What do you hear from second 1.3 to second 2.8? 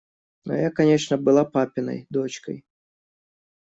папиной дочкой.